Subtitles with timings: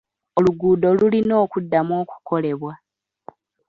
[0.37, 2.73] Oluguudo lulina okuddamu okukolebwa.